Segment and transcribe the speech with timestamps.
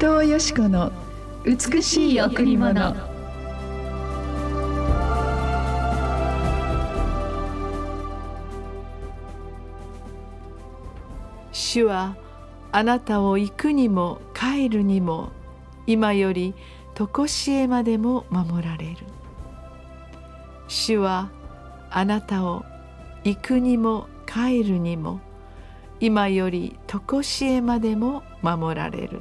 [0.00, 0.90] 藤よし子の
[1.44, 2.96] 美しい贈り物。
[11.52, 12.16] 主は
[12.72, 15.32] あなたを行くにも帰るにも
[15.86, 16.54] 今より
[16.94, 18.96] 常しえまでも守られる。
[20.66, 21.28] 主は
[21.90, 22.64] あなたを
[23.24, 25.20] 行くにも帰るにも
[26.00, 29.20] 今より常しえまでも守られる。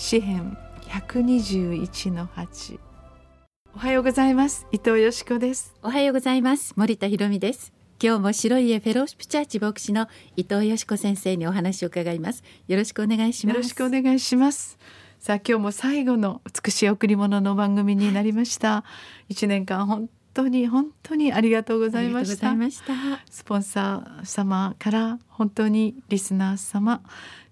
[0.00, 0.56] 詩編
[0.88, 2.80] 121の8
[3.74, 4.66] おはようございます。
[4.72, 5.74] 伊藤よしこです。
[5.82, 6.72] おはようございます。
[6.74, 7.74] 森田博美です。
[8.02, 12.42] 今日も白い家フェローシップチャーチ牧師の伊藤よしこ先生にお話を伺います。
[12.66, 13.56] よろしくお願いします。
[13.56, 14.78] よろしくお願いします。
[15.18, 18.84] さあ今日も最後の美しい贈り物の番組になりました。
[19.28, 22.56] 一年間本当に本当にありがとうございました。
[23.30, 27.02] スポンサー様から本当にリスナー様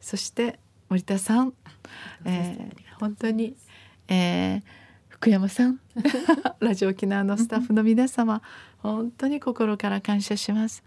[0.01, 0.59] そして
[0.89, 1.53] 森田さん、
[2.25, 3.57] えー、本当に、
[4.09, 4.63] えー、
[5.11, 5.81] 福山さん。
[6.61, 8.41] ラジオ沖縄のスタッフの皆様
[8.79, 10.83] 本当に心から感謝します、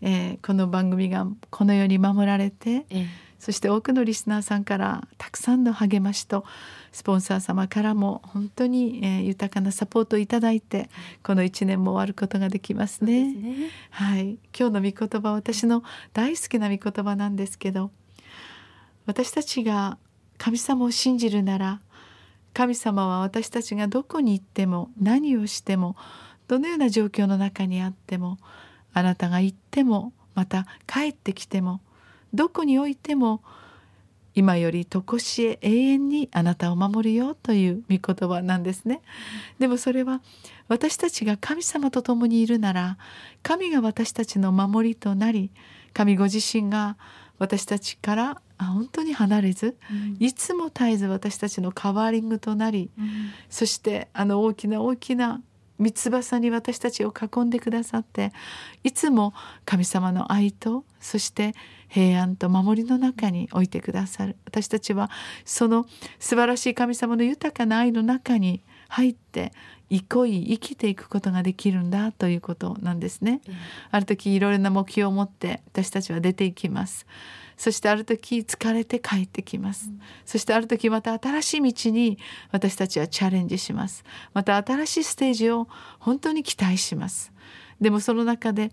[0.00, 3.06] えー、この番組がこのように守られて、えー、
[3.38, 6.44] そして多くのリスナーさんからたくさんの励ましと
[6.92, 10.88] スポンサー様からも本当に、えー、豊かなサポートをいただいて
[11.22, 13.32] この1年も終わることができますね。
[13.32, 13.70] すね。
[13.90, 15.82] はい、今日の御言葉私の
[16.14, 17.90] 大好きな御言葉なんですけど
[19.06, 19.98] 私たちが
[20.38, 21.80] 神様を信じるなら
[22.52, 25.96] 神様は私たちがどこに行っても何をしても
[26.46, 28.38] どのような状況の中にあっても
[28.92, 31.80] あなたが行ってもまた帰ってきても
[32.32, 33.42] どこにおいても
[34.34, 39.00] 今より常しえ永遠にあなたを守るよという御言葉なんですね。
[39.60, 40.20] でもそれは
[40.66, 42.98] 私たちが神様と共にいるなら
[43.44, 45.50] 神が私たちの守りとなり
[45.92, 46.96] 神ご自身が
[47.38, 55.40] 私たちから本当に離れず、うん、いつも絶えず私たちのカバーリングとなり、うん、そしてあの大きな大きな
[55.78, 58.32] 三翼に私たちを囲んでくださって
[58.84, 59.34] いつも
[59.64, 61.54] 神様の愛とそして
[61.88, 64.36] 平安と守りの中に置いてくださる。
[64.46, 65.10] 私たちは
[65.44, 65.86] その
[66.18, 68.62] 素晴らしい神様の豊かな愛の中に
[68.94, 69.52] 入って
[69.90, 73.40] 憩い生きていくことができるんだということなんですね。
[73.48, 73.54] うん、
[73.90, 77.04] ある時いろいろな目標を持って私たちは出ていきます。
[77.56, 82.18] そしてある時疲れて帰ってきます、うん、そしてある時また新しい道に
[82.50, 84.04] 私たちはチャレンジします。
[84.32, 85.66] また新しいステージを
[85.98, 87.32] 本当に期待します。
[87.80, 88.70] でもその中で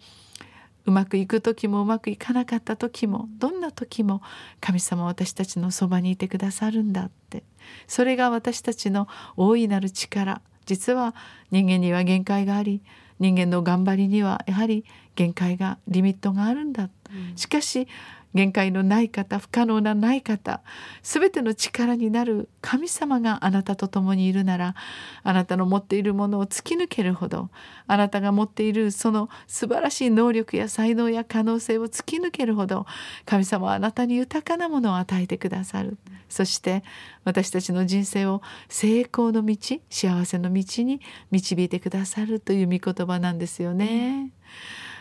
[0.85, 4.21] うまくいく時もうまくいかなかった時もどんな時も
[4.59, 7.43] 神様は私たちのそばにいてくださるんだって。
[7.87, 10.41] それが私たちの大いなる力。
[10.65, 11.15] 実は
[11.51, 12.81] 人間には限界があり
[13.19, 17.87] 人間の頑張りにはやはり限界がリミットがあるんだ、うん、しかし
[18.33, 20.61] 限界のない方不可能なない方
[21.03, 24.75] 全ての力になる神様があなたと共にいるなら
[25.23, 27.49] あなたの持っているものを突き抜けるほど
[27.87, 32.85] あなたが持っているその素晴らしい能力や才能や可能性を突き抜けるほど
[33.25, 35.97] 神様はあなたに豊かなものを与えてくださる
[36.29, 36.83] そして
[37.25, 39.57] 私たちの人生を成功の道
[39.89, 44.31] 幸せの道に導いてくださるという御言葉なんですよね。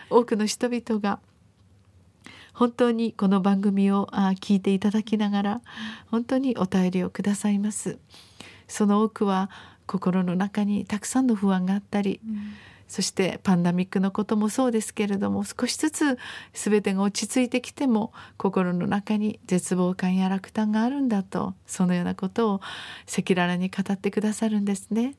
[0.09, 1.19] 多くの人々が
[2.53, 4.07] 本当にこの番組を
[4.39, 5.61] 聞いていただきながら
[6.09, 7.97] 本当にお便りをくださいます。
[8.67, 9.49] その多くは
[9.85, 12.53] 心の中にたくさんの不安があったり、うん、
[12.87, 16.17] そしてパンダミックのこともそうですけれども少しずつ
[16.53, 22.61] 全てが落ち着いてきても心の中に絶望感や落胆があるんだとそのようなことを
[23.07, 25.15] 赤裸々に語ってくださるんですね。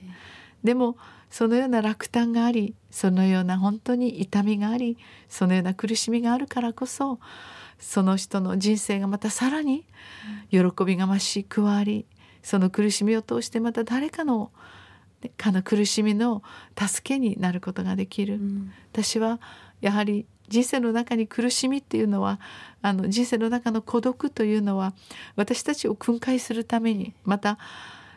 [0.65, 0.97] でも
[1.33, 4.99] そのような落胆がありそのような本当に痛みがあり
[5.31, 7.19] そのような苦しみがあるからこそ
[7.79, 9.87] その人の人生がまたさらに
[10.51, 12.05] 喜びが増し加わり
[12.43, 14.53] その苦しみを通してまた誰かの
[15.39, 16.43] かの苦しみの
[16.79, 19.41] 助けになることができる、うん、私は
[19.81, 22.41] やはり人生の中に苦しみっていうのは
[22.83, 24.93] あの人生の中の孤独というのは
[25.37, 27.59] 私たちを訓戒するためにまた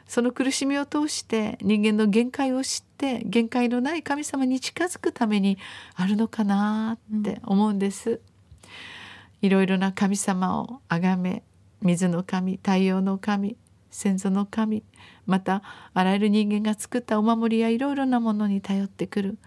[0.07, 5.57] その苦しみを通して人間の限界を知って限界のない神様に近づくために
[5.95, 8.21] あるのかなって思うんです。
[9.41, 11.43] いろいろな神様を崇め
[11.81, 13.57] 水の神太陽の神
[13.91, 14.83] 先祖の神
[15.25, 15.61] また
[15.93, 19.37] あらゆる人間が作ったお守りやいろいろなものに頼ってくる。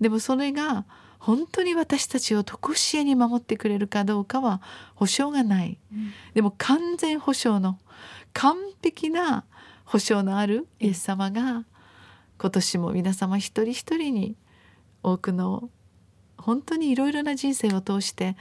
[0.00, 0.84] でもそれが
[1.18, 4.60] 本当に私たちを常しえに守ってくれるかどうかは
[4.94, 7.78] 保証がない、うん、でも完全保証の
[8.32, 9.44] 完璧な
[9.84, 11.64] 保証のあるイエス様が
[12.38, 14.36] 今年も皆様一人一人に
[15.02, 15.70] 多くの
[16.36, 18.36] 本当にいろいろな人生を通して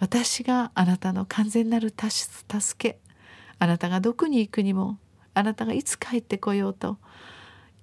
[0.00, 2.98] 私があなたの完全なる助け
[3.58, 4.98] あなたがどこに行くにも
[5.34, 6.98] あなたがいつ帰ってこようと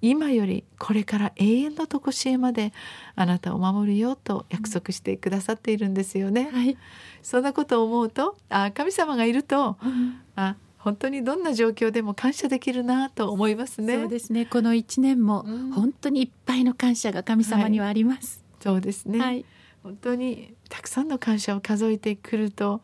[0.02, 2.72] 今よりこれから永遠の常しえまで
[3.14, 6.50] あなたを守るよと約束してくださっているんですよね。
[6.52, 6.76] はい、
[7.22, 13.96] そんなことを思うとあ神様がいると、うん、あ本当にどんな状況でも感謝できるなと思いますね。
[13.96, 14.46] そうですね。
[14.46, 15.44] この一年も
[15.74, 18.44] 本当にいっぱいの感謝が神様にはあります。
[18.52, 19.18] はい、そうですね。
[19.18, 19.44] はい、
[19.82, 22.82] 本当にたくさんの感謝を数えてくると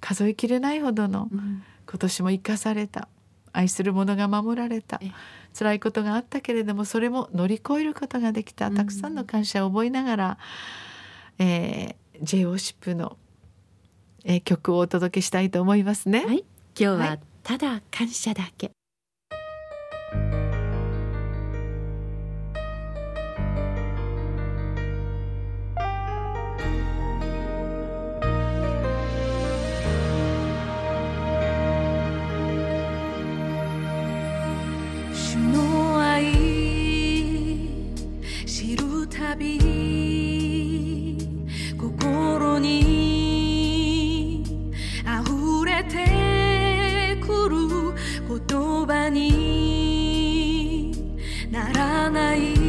[0.00, 3.08] 数えきれないほどの、うん、今年も生かされた
[3.52, 5.00] 愛する者が守られた。
[5.52, 10.38] 辛いことがあったけれどもそれも乗り越えることができたたくさんの感謝を覚えながら、
[11.40, 13.16] うん、えー、J オーシップの、
[14.24, 16.24] えー、曲をお届けしたいと思いますね。
[16.24, 16.44] はい、今
[16.76, 18.70] 日はただ感謝だけ、
[51.50, 52.59] ならない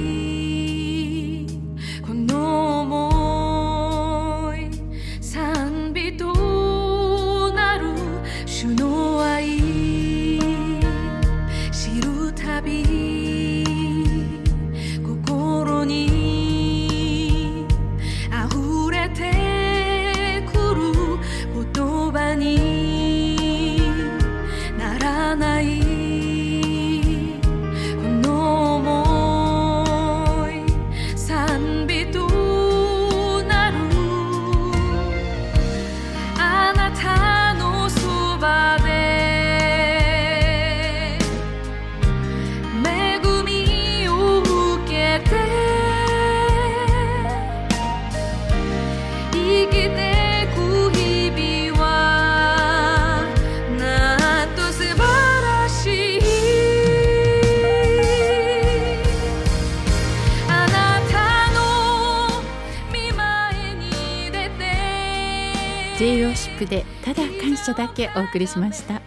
[65.98, 69.02] J ロシップでただ感謝だけお送りしました。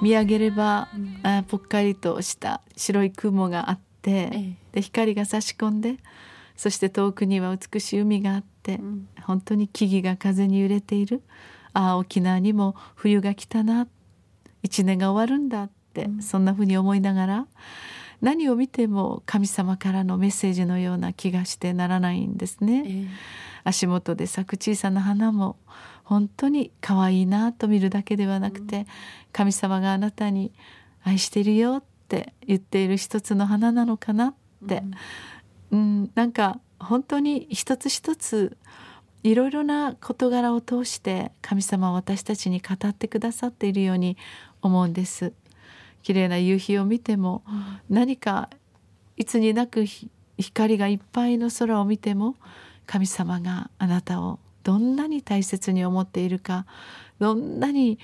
[0.00, 5.96] 見上げれば、うん、あぽっかりとした白い雲があって、ええ、で光が差し込んで
[6.56, 11.22] そして遠くには美しい海があって、うん、本当に木々が風に揺れている。
[11.72, 13.88] ああ沖縄にも冬が来たな。
[14.62, 17.46] 一年が終わるんだって、うん、そんなふうに思いながら
[18.20, 22.84] 何を見ても神様からのメッセージのような気がしてならないんですね。
[22.86, 23.06] え。
[23.64, 25.56] 足元で咲く小さな花も
[26.04, 28.86] 本当に可愛いなと見るだけではなくて、
[29.32, 30.52] 神様があなたに
[31.04, 34.34] 愛しているよって言っている一つの花なのかなっ
[34.68, 34.82] て、
[35.70, 38.56] うん、うん、なんか本当に一つ一つ
[39.22, 44.16] いろいろな事柄を通して神様は私たちに語ってくださっているように
[44.60, 45.32] 思うんです。
[46.02, 47.44] 綺麗な夕日を見ても、
[47.88, 48.50] 何か
[49.16, 49.84] いつになく
[50.38, 52.34] 光がいっぱいの空を見ても
[52.86, 56.66] 神様があなたをどんなに大切に思っているか
[57.18, 57.98] どんなに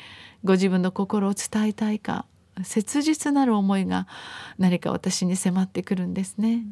[0.44, 2.24] ご自分の心を伝えたいか
[2.64, 4.06] 切実なる思いが
[4.58, 6.64] 何か私に迫ってくるんですね。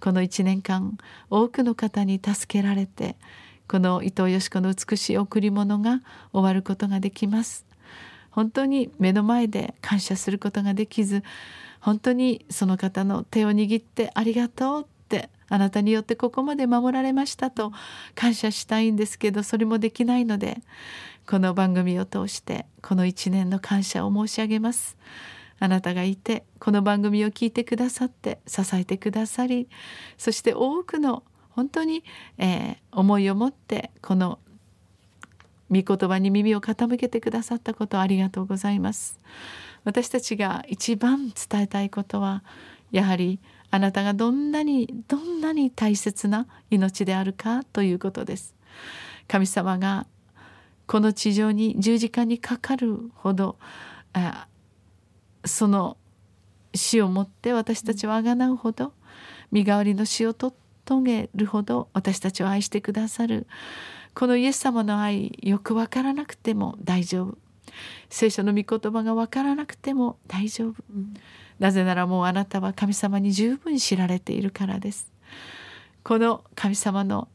[0.00, 0.98] この1年間
[1.30, 3.16] 多くの方に助けられて
[3.68, 6.00] この伊藤よし子の美しい贈り物が
[6.32, 7.64] 終わることができます。
[8.30, 11.22] 本当に目の前で感謝することができず
[11.80, 14.86] 本当にその方の手を握ってありがとう
[15.52, 17.72] あなたによってここまで守られましたと
[18.14, 20.62] 感謝したいんですけどそれもできないので
[21.28, 24.96] この番組を通してこの1年の感謝を申し上げます。
[25.58, 29.68] あなたがいてこの番組を聞いてくださって支えてくださり
[30.18, 32.02] そして多くの本当に、
[32.38, 34.40] えー、思いを持ってこの
[35.70, 39.20] 御言葉に耳を傾けてくださったことありがとうございます。
[39.84, 42.42] 私たちが一番伝えたいことは
[42.90, 43.38] やはり
[43.72, 48.54] あなたがどんなにどんなに大切な命であるかということです。
[49.26, 50.06] 神様が
[50.86, 53.56] この地上に十字架にかかるほど
[54.12, 54.46] あ
[55.44, 55.96] その
[56.74, 58.92] 死をもって私たちをあがなうほど
[59.50, 63.46] 身代わりの死をと遂げるほど私たちを愛してくださる。
[64.14, 67.38] このイエス様の愛よく分からなくても大丈夫。
[68.10, 71.14] 聖書の御言葉が分からなくても大丈夫、うん。
[71.62, 75.12] なぜならもうあなたは神様に十分知られているからです。
[76.02, 77.28] この神様の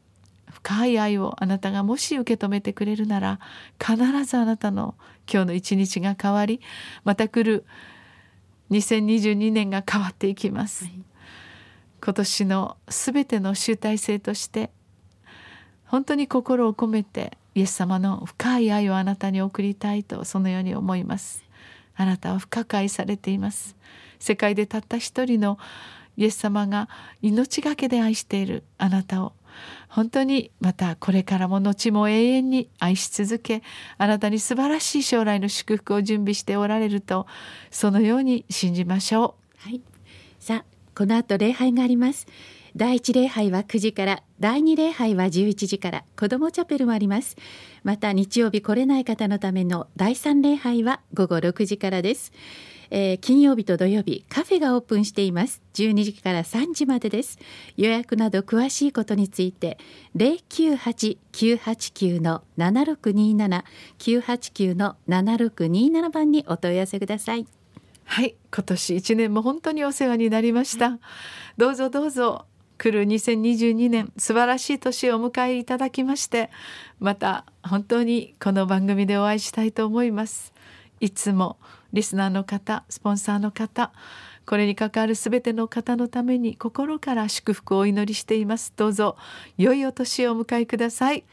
[0.50, 3.40] 深い愛をあなたがもし受け止めてくれるなら
[3.82, 6.60] 必ずあなたの今日の一日が変わり
[7.04, 7.64] また来る
[8.70, 11.00] 2022年が変わっていきます、はい、
[12.04, 14.70] 今年のすべての集大成として
[15.86, 21.48] 本当に心を込めてイエス様の深い愛をあなたに送りたいとそのように思います。
[21.96, 23.76] あなたは深く愛されています
[24.18, 25.58] 世界でたった一人の
[26.16, 26.88] イエス様が
[27.22, 29.32] 命がけで愛しているあなたを
[29.88, 33.62] 本当にまたこれからも後も永遠に愛し続け
[33.96, 37.26] あなたに素晴らしい将来の祝福を準備しておられると
[37.70, 39.68] そのように信じましょう。
[39.68, 39.80] はい、
[40.38, 42.26] さあこの後礼拝があります。
[42.76, 47.36] 第一礼拝は9時から第二礼拝は11時から子どもチャペルもあります
[47.82, 52.30] また日曜日来れない方のための第三礼拝は午後6時からです
[52.90, 55.62] えー、金曜日と土曜日カフェがオープンしています。
[55.74, 57.38] 12時から3時までです。
[57.76, 59.78] 予約など詳しいことについて
[60.16, 63.64] 098-989の7627
[63.98, 67.46] 989の7627番にお問い合わせください。
[68.08, 70.98] はい今年1年も本当にお世話になりました、はい、
[71.58, 72.46] どうぞどうぞ
[72.78, 76.48] 来る2022年素晴らしい年をお迎えいただきまして
[77.00, 80.54] また本当にこの番組でお会いしたいと思います。
[81.00, 81.58] いつも
[81.92, 83.92] リスナーの方スポンサーの方
[84.46, 88.72] これに関わるすべての方のために心から祝福をお祈りしています。
[88.76, 89.16] どうぞ
[89.58, 91.24] 良いお年をお迎えください。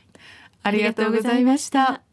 [0.63, 2.01] ありがとうございました。